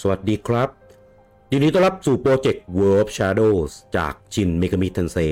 [0.00, 0.68] สวัสดีครับ
[1.50, 5.30] ยินดีต้อนรับสู่โปรเจกต์ World Shadows จาก Shin Megami Tensei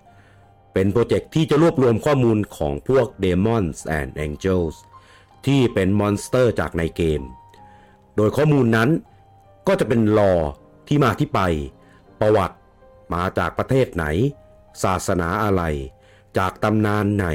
[0.00, 4.74] 5เป็นโปรเจกต์ที่จะรวบรวมข้อมูลของพวก Demons and Angels
[5.46, 7.22] ที่เป็น monster จากในเกม
[8.16, 8.90] โดยข้อมูลนั้น
[9.66, 10.32] ก็จะเป็น lore
[10.88, 11.40] ที่มาที่ไป
[12.20, 12.56] ประวัติ
[13.14, 14.04] มาจากประเทศไหน
[14.82, 15.62] ศาสนาอะไร
[16.38, 17.26] จากตำนานไหน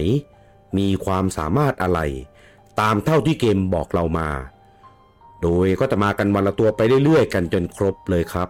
[0.78, 2.00] มีความสามารถอะไร
[2.80, 4.30] ตามเท่าที่เกมบอกเรามา
[5.44, 8.50] โดยก็จะมากันวันละตัวไปเรื่อยๆ กันจนครบเลยครับ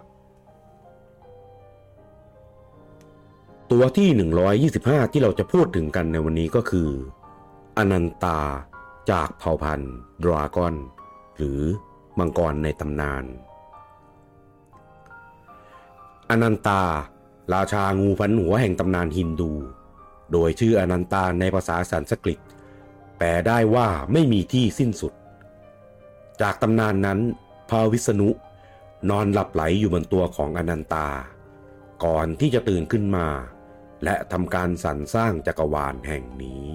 [3.70, 4.08] ตัวที่
[4.66, 6.90] 125 ที่เราจะพูดถึงกันในวันนี้ก็คือ
[7.78, 8.40] อนันตา
[9.10, 10.74] จากเผ่าพันธุ์ดราก้อน
[11.36, 11.60] หรือ
[12.18, 13.24] มังกรในตำนาน
[16.30, 16.82] อนันตา
[17.52, 19.52] ราชางูพันหัวแห่งตำนานฮินดู
[20.32, 22.38] โดยชื่ออนันตาในภาษาสันสกฤต
[23.18, 25.12] แปลได้ว่าไม่มีที่สิ้นสุด
[26.40, 27.20] จากตำนานนั้น
[27.68, 28.28] พระวิษณุ
[29.10, 31.08] นอนหลับไหลอยู่บนตัวของอนันตา
[32.04, 33.28] ก่อนที่จะตื่นขึ้นมา
[34.04, 36.66] และทำการสรรสร้างจักรวาลแห่งนี้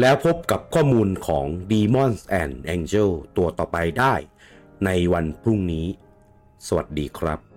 [0.00, 4.14] แล้วพบกับข้อมูลของ Demons and Angel ตัวต่อไปได้
[4.84, 5.86] ในวันพรุ่งนี้
[6.66, 7.53] สวัสดีครับ